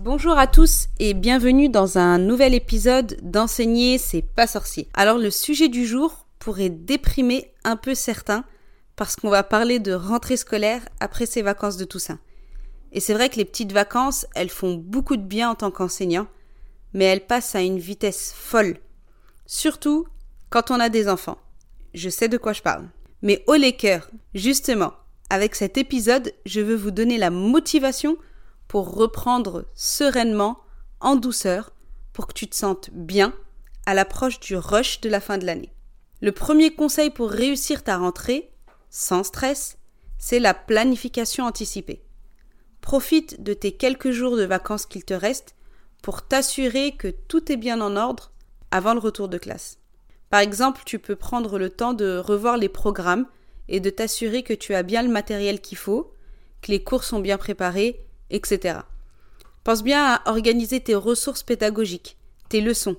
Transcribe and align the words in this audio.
Bonjour 0.00 0.38
à 0.38 0.46
tous 0.46 0.86
et 1.00 1.12
bienvenue 1.12 1.68
dans 1.68 1.98
un 1.98 2.18
nouvel 2.18 2.54
épisode 2.54 3.18
d'Enseigner, 3.20 3.98
c'est 3.98 4.22
pas 4.22 4.46
sorcier. 4.46 4.86
Alors 4.94 5.18
le 5.18 5.32
sujet 5.32 5.68
du 5.68 5.84
jour 5.84 6.24
pourrait 6.38 6.68
déprimer 6.68 7.52
un 7.64 7.74
peu 7.74 7.96
certains 7.96 8.44
parce 8.94 9.16
qu'on 9.16 9.28
va 9.28 9.42
parler 9.42 9.80
de 9.80 9.92
rentrée 9.92 10.36
scolaire 10.36 10.88
après 11.00 11.26
ces 11.26 11.42
vacances 11.42 11.78
de 11.78 11.84
Toussaint. 11.84 12.20
Et 12.92 13.00
c'est 13.00 13.12
vrai 13.12 13.28
que 13.28 13.38
les 13.38 13.44
petites 13.44 13.72
vacances, 13.72 14.24
elles 14.36 14.50
font 14.50 14.74
beaucoup 14.74 15.16
de 15.16 15.22
bien 15.22 15.50
en 15.50 15.56
tant 15.56 15.72
qu'enseignant, 15.72 16.28
mais 16.94 17.06
elles 17.06 17.26
passent 17.26 17.56
à 17.56 17.62
une 17.62 17.80
vitesse 17.80 18.32
folle. 18.36 18.76
Surtout 19.46 20.06
quand 20.48 20.70
on 20.70 20.78
a 20.78 20.90
des 20.90 21.08
enfants. 21.08 21.38
Je 21.92 22.08
sais 22.08 22.28
de 22.28 22.38
quoi 22.38 22.52
je 22.52 22.62
parle. 22.62 22.88
Mais 23.22 23.42
au 23.48 23.54
les 23.54 23.72
cœurs, 23.72 24.08
justement, 24.32 24.92
avec 25.28 25.56
cet 25.56 25.76
épisode, 25.76 26.32
je 26.46 26.60
veux 26.60 26.76
vous 26.76 26.92
donner 26.92 27.18
la 27.18 27.30
motivation 27.30 28.16
pour 28.68 28.94
reprendre 28.94 29.64
sereinement, 29.74 30.60
en 31.00 31.16
douceur, 31.16 31.72
pour 32.12 32.26
que 32.26 32.34
tu 32.34 32.46
te 32.46 32.54
sentes 32.54 32.90
bien 32.92 33.34
à 33.86 33.94
l'approche 33.94 34.38
du 34.40 34.56
rush 34.56 35.00
de 35.00 35.08
la 35.08 35.20
fin 35.20 35.38
de 35.38 35.46
l'année. 35.46 35.72
Le 36.20 36.32
premier 36.32 36.74
conseil 36.74 37.10
pour 37.10 37.30
réussir 37.30 37.82
ta 37.82 37.96
rentrée, 37.96 38.50
sans 38.90 39.24
stress, 39.24 39.78
c'est 40.18 40.40
la 40.40 40.52
planification 40.52 41.44
anticipée. 41.44 42.02
Profite 42.80 43.42
de 43.42 43.54
tes 43.54 43.72
quelques 43.72 44.10
jours 44.10 44.36
de 44.36 44.44
vacances 44.44 44.86
qu'il 44.86 45.04
te 45.04 45.14
reste 45.14 45.54
pour 46.02 46.26
t'assurer 46.26 46.92
que 46.92 47.08
tout 47.08 47.50
est 47.50 47.56
bien 47.56 47.80
en 47.80 47.96
ordre 47.96 48.32
avant 48.70 48.94
le 48.94 49.00
retour 49.00 49.28
de 49.28 49.38
classe. 49.38 49.78
Par 50.30 50.40
exemple, 50.40 50.82
tu 50.84 50.98
peux 50.98 51.16
prendre 51.16 51.58
le 51.58 51.70
temps 51.70 51.94
de 51.94 52.18
revoir 52.18 52.56
les 52.56 52.68
programmes 52.68 53.26
et 53.68 53.80
de 53.80 53.90
t'assurer 53.90 54.42
que 54.42 54.54
tu 54.54 54.74
as 54.74 54.82
bien 54.82 55.02
le 55.02 55.08
matériel 55.08 55.60
qu'il 55.60 55.78
faut, 55.78 56.12
que 56.62 56.70
les 56.70 56.82
cours 56.82 57.04
sont 57.04 57.20
bien 57.20 57.38
préparés 57.38 58.04
etc. 58.30 58.80
Pense 59.64 59.82
bien 59.82 60.14
à 60.14 60.30
organiser 60.30 60.80
tes 60.80 60.94
ressources 60.94 61.42
pédagogiques, 61.42 62.16
tes 62.48 62.60
leçons. 62.60 62.96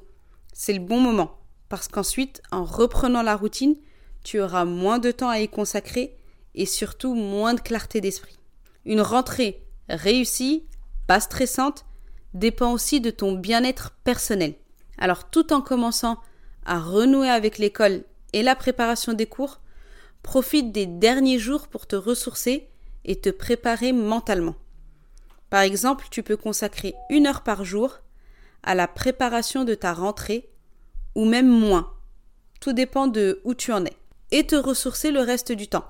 C'est 0.53 0.73
le 0.73 0.79
bon 0.79 0.99
moment, 0.99 1.39
parce 1.67 1.87
qu'ensuite, 1.87 2.41
en 2.51 2.63
reprenant 2.63 3.21
la 3.21 3.35
routine, 3.35 3.75
tu 4.23 4.39
auras 4.39 4.65
moins 4.65 4.99
de 4.99 5.11
temps 5.11 5.29
à 5.29 5.39
y 5.39 5.47
consacrer 5.47 6.15
et 6.55 6.65
surtout 6.65 7.13
moins 7.13 7.53
de 7.53 7.61
clarté 7.61 8.01
d'esprit. 8.01 8.37
Une 8.85 9.01
rentrée 9.01 9.63
réussie, 9.87 10.65
pas 11.07 11.19
stressante, 11.19 11.85
dépend 12.33 12.73
aussi 12.73 13.01
de 13.01 13.09
ton 13.09 13.33
bien-être 13.33 13.91
personnel. 14.03 14.53
Alors 14.97 15.29
tout 15.29 15.53
en 15.53 15.61
commençant 15.61 16.19
à 16.65 16.79
renouer 16.79 17.29
avec 17.29 17.57
l'école 17.57 18.03
et 18.33 18.43
la 18.43 18.55
préparation 18.55 19.13
des 19.13 19.25
cours, 19.25 19.61
profite 20.21 20.71
des 20.71 20.85
derniers 20.85 21.39
jours 21.39 21.67
pour 21.67 21.87
te 21.87 21.95
ressourcer 21.95 22.67
et 23.05 23.15
te 23.19 23.29
préparer 23.29 23.93
mentalement. 23.93 24.55
Par 25.49 25.61
exemple, 25.61 26.07
tu 26.11 26.23
peux 26.23 26.37
consacrer 26.37 26.95
une 27.09 27.27
heure 27.27 27.43
par 27.43 27.63
jour 27.65 27.99
à 28.63 28.75
la 28.75 28.87
préparation 28.87 29.63
de 29.63 29.73
ta 29.73 29.93
rentrée, 29.93 30.49
ou 31.15 31.25
même 31.25 31.47
moins. 31.47 31.93
Tout 32.59 32.73
dépend 32.73 33.07
de 33.07 33.41
où 33.45 33.53
tu 33.53 33.71
en 33.71 33.85
es. 33.85 33.97
Et 34.31 34.45
te 34.45 34.55
ressourcer 34.55 35.11
le 35.11 35.21
reste 35.21 35.51
du 35.51 35.67
temps. 35.67 35.85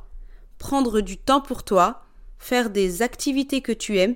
Prendre 0.60 1.02
du 1.02 1.18
temps 1.18 1.42
pour 1.42 1.64
toi, 1.64 2.04
faire 2.38 2.70
des 2.70 3.02
activités 3.02 3.62
que 3.62 3.72
tu 3.72 3.98
aimes 3.98 4.16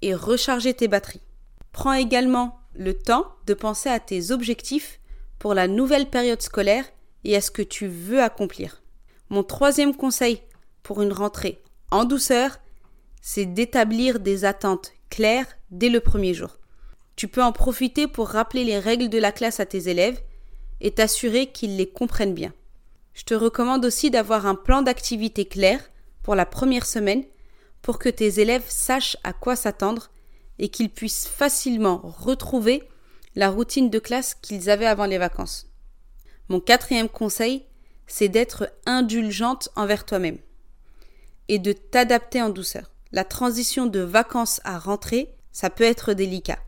et 0.00 0.14
recharger 0.14 0.74
tes 0.74 0.88
batteries. 0.88 1.22
Prends 1.70 1.92
également 1.92 2.60
le 2.74 2.94
temps 2.94 3.26
de 3.46 3.54
penser 3.54 3.88
à 3.88 4.00
tes 4.00 4.30
objectifs 4.32 5.00
pour 5.38 5.54
la 5.54 5.68
nouvelle 5.68 6.10
période 6.10 6.42
scolaire 6.42 6.84
et 7.24 7.36
à 7.36 7.40
ce 7.40 7.50
que 7.50 7.62
tu 7.62 7.86
veux 7.86 8.20
accomplir. 8.20 8.82
Mon 9.30 9.44
troisième 9.44 9.94
conseil 9.94 10.42
pour 10.82 11.02
une 11.02 11.12
rentrée 11.12 11.62
en 11.90 12.04
douceur, 12.04 12.58
c'est 13.22 13.46
d'établir 13.46 14.18
des 14.18 14.44
attentes 14.44 14.92
claires 15.08 15.46
dès 15.70 15.88
le 15.88 16.00
premier 16.00 16.34
jour. 16.34 16.58
Tu 17.14 17.28
peux 17.28 17.42
en 17.42 17.52
profiter 17.52 18.08
pour 18.08 18.28
rappeler 18.28 18.64
les 18.64 18.78
règles 18.78 19.08
de 19.08 19.18
la 19.18 19.32
classe 19.32 19.60
à 19.60 19.66
tes 19.66 19.88
élèves 19.88 20.20
et 20.80 20.90
t'assurer 20.90 21.46
qu'ils 21.46 21.76
les 21.76 21.88
comprennent 21.88 22.34
bien. 22.34 22.52
Je 23.14 23.22
te 23.22 23.34
recommande 23.34 23.84
aussi 23.84 24.10
d'avoir 24.10 24.46
un 24.46 24.56
plan 24.56 24.82
d'activité 24.82 25.44
clair 25.44 25.80
pour 26.22 26.34
la 26.34 26.46
première 26.46 26.86
semaine 26.86 27.24
pour 27.80 27.98
que 27.98 28.08
tes 28.08 28.40
élèves 28.40 28.64
sachent 28.68 29.16
à 29.22 29.32
quoi 29.32 29.54
s'attendre 29.54 30.10
et 30.58 30.68
qu'ils 30.68 30.90
puissent 30.90 31.28
facilement 31.28 32.00
retrouver 32.02 32.82
la 33.36 33.50
routine 33.50 33.88
de 33.88 33.98
classe 33.98 34.34
qu'ils 34.34 34.68
avaient 34.68 34.86
avant 34.86 35.06
les 35.06 35.18
vacances. 35.18 35.68
Mon 36.48 36.60
quatrième 36.60 37.08
conseil, 37.08 37.64
c'est 38.06 38.28
d'être 38.28 38.68
indulgente 38.84 39.68
envers 39.76 40.04
toi-même 40.04 40.38
et 41.48 41.58
de 41.58 41.72
t'adapter 41.72 42.42
en 42.42 42.50
douceur 42.50 42.91
la 43.12 43.24
transition 43.24 43.86
de 43.86 44.00
vacances 44.00 44.60
à 44.64 44.78
rentrée, 44.78 45.34
ça 45.52 45.70
peut 45.70 45.84
être 45.84 46.14
délicat. 46.14 46.58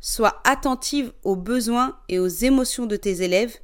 Sois 0.00 0.40
attentive 0.44 1.12
aux 1.24 1.36
besoins 1.36 1.98
et 2.08 2.18
aux 2.18 2.28
émotions 2.28 2.86
de 2.86 2.96
tes 2.96 3.22
élèves, 3.22 3.58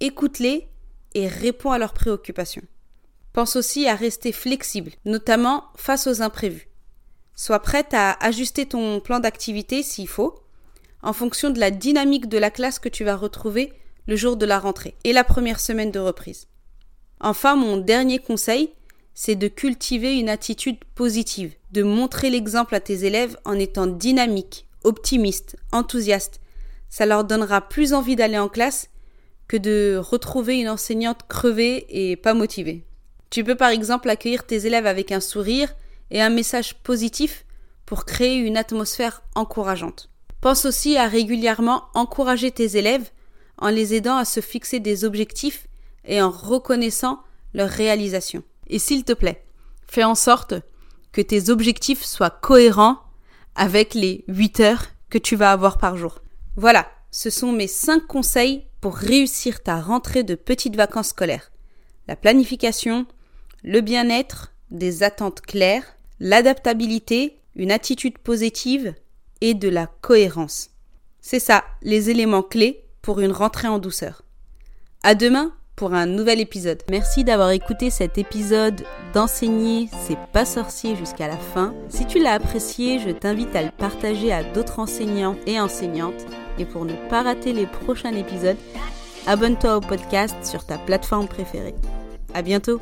écoute-les 0.00 0.68
et 1.14 1.28
réponds 1.28 1.72
à 1.72 1.78
leurs 1.78 1.94
préoccupations. 1.94 2.62
Pense 3.32 3.56
aussi 3.56 3.86
à 3.86 3.94
rester 3.94 4.32
flexible, 4.32 4.92
notamment 5.04 5.64
face 5.76 6.06
aux 6.06 6.22
imprévus. 6.22 6.68
Sois 7.34 7.60
prête 7.60 7.92
à 7.92 8.12
ajuster 8.24 8.66
ton 8.66 9.00
plan 9.00 9.20
d'activité 9.20 9.82
s'il 9.82 10.08
faut, 10.08 10.40
en 11.02 11.12
fonction 11.12 11.50
de 11.50 11.60
la 11.60 11.70
dynamique 11.70 12.28
de 12.28 12.38
la 12.38 12.50
classe 12.50 12.78
que 12.78 12.88
tu 12.88 13.04
vas 13.04 13.16
retrouver 13.16 13.72
le 14.06 14.16
jour 14.16 14.36
de 14.36 14.46
la 14.46 14.58
rentrée 14.58 14.94
et 15.04 15.12
la 15.12 15.24
première 15.24 15.60
semaine 15.60 15.90
de 15.90 15.98
reprise. 15.98 16.48
Enfin, 17.20 17.56
mon 17.56 17.76
dernier 17.76 18.18
conseil, 18.18 18.72
c'est 19.18 19.34
de 19.34 19.48
cultiver 19.48 20.18
une 20.18 20.28
attitude 20.28 20.76
positive, 20.94 21.54
de 21.72 21.82
montrer 21.82 22.28
l'exemple 22.28 22.74
à 22.74 22.80
tes 22.80 23.06
élèves 23.06 23.38
en 23.46 23.58
étant 23.58 23.86
dynamique, 23.86 24.66
optimiste, 24.84 25.56
enthousiaste. 25.72 26.38
Ça 26.90 27.06
leur 27.06 27.24
donnera 27.24 27.62
plus 27.62 27.94
envie 27.94 28.14
d'aller 28.14 28.38
en 28.38 28.50
classe 28.50 28.90
que 29.48 29.56
de 29.56 29.96
retrouver 29.96 30.60
une 30.60 30.68
enseignante 30.68 31.20
crevée 31.28 31.86
et 31.88 32.16
pas 32.16 32.34
motivée. 32.34 32.84
Tu 33.30 33.42
peux 33.42 33.54
par 33.54 33.70
exemple 33.70 34.10
accueillir 34.10 34.44
tes 34.44 34.66
élèves 34.66 34.86
avec 34.86 35.10
un 35.10 35.20
sourire 35.20 35.74
et 36.10 36.20
un 36.20 36.30
message 36.30 36.74
positif 36.82 37.46
pour 37.86 38.04
créer 38.04 38.36
une 38.36 38.58
atmosphère 38.58 39.22
encourageante. 39.34 40.10
Pense 40.42 40.66
aussi 40.66 40.98
à 40.98 41.08
régulièrement 41.08 41.84
encourager 41.94 42.50
tes 42.50 42.76
élèves 42.76 43.10
en 43.56 43.70
les 43.70 43.94
aidant 43.94 44.18
à 44.18 44.26
se 44.26 44.40
fixer 44.40 44.78
des 44.78 45.06
objectifs 45.06 45.68
et 46.04 46.20
en 46.20 46.30
reconnaissant 46.30 47.20
leur 47.54 47.70
réalisation. 47.70 48.42
Et 48.68 48.78
s'il 48.78 49.04
te 49.04 49.12
plaît, 49.12 49.44
fais 49.86 50.04
en 50.04 50.14
sorte 50.14 50.54
que 51.12 51.20
tes 51.20 51.50
objectifs 51.50 52.04
soient 52.04 52.30
cohérents 52.30 52.98
avec 53.54 53.94
les 53.94 54.24
8 54.28 54.60
heures 54.60 54.86
que 55.08 55.18
tu 55.18 55.36
vas 55.36 55.52
avoir 55.52 55.78
par 55.78 55.96
jour. 55.96 56.20
Voilà, 56.56 56.88
ce 57.10 57.30
sont 57.30 57.52
mes 57.52 57.68
5 57.68 58.06
conseils 58.06 58.66
pour 58.80 58.96
réussir 58.96 59.62
ta 59.62 59.80
rentrée 59.80 60.22
de 60.22 60.34
petites 60.34 60.76
vacances 60.76 61.08
scolaires. 61.08 61.50
La 62.08 62.16
planification, 62.16 63.06
le 63.62 63.80
bien-être, 63.80 64.52
des 64.70 65.02
attentes 65.02 65.40
claires, 65.40 65.96
l'adaptabilité, 66.20 67.40
une 67.54 67.72
attitude 67.72 68.18
positive 68.18 68.94
et 69.40 69.54
de 69.54 69.68
la 69.68 69.86
cohérence. 69.86 70.70
C'est 71.20 71.40
ça, 71.40 71.64
les 71.82 72.10
éléments 72.10 72.42
clés 72.42 72.84
pour 73.02 73.20
une 73.20 73.32
rentrée 73.32 73.68
en 73.68 73.78
douceur. 73.78 74.22
À 75.02 75.14
demain 75.14 75.52
pour 75.76 75.92
un 75.94 76.06
nouvel 76.06 76.40
épisode. 76.40 76.82
Merci 76.90 77.22
d'avoir 77.22 77.50
écouté 77.50 77.90
cet 77.90 78.18
épisode 78.18 78.82
d'enseigner 79.14 79.88
c'est 80.06 80.18
pas 80.32 80.44
sorcier 80.44 80.96
jusqu'à 80.96 81.28
la 81.28 81.36
fin. 81.36 81.74
Si 81.88 82.06
tu 82.06 82.18
l'as 82.18 82.32
apprécié, 82.32 82.98
je 82.98 83.10
t'invite 83.10 83.54
à 83.54 83.62
le 83.62 83.70
partager 83.70 84.32
à 84.32 84.42
d'autres 84.42 84.80
enseignants 84.80 85.36
et 85.46 85.60
enseignantes 85.60 86.26
Et 86.58 86.64
pour 86.64 86.84
ne 86.84 86.94
pas 87.08 87.22
rater 87.22 87.52
les 87.52 87.66
prochains 87.66 88.14
épisodes, 88.14 88.56
abonne-toi 89.26 89.76
au 89.76 89.80
podcast 89.80 90.34
sur 90.42 90.64
ta 90.64 90.78
plateforme 90.78 91.28
préférée. 91.28 91.74
À 92.34 92.42
bientôt! 92.42 92.80